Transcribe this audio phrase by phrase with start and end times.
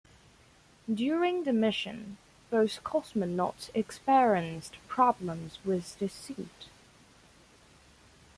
[0.91, 2.17] During the mission
[2.49, 6.69] both cosmonauts experienced problems with the suit.